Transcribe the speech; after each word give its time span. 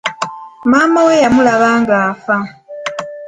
Maama 0.69 0.99
we 1.07 1.13
yamulaba 1.23 1.69
nga 1.81 1.97
afa. 2.11 2.37